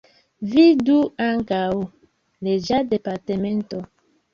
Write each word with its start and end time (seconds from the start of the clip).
Vidu 0.53 0.95
ankaŭ: 1.27 1.61
Reĝa 2.51 2.85
departemento. 2.99 3.89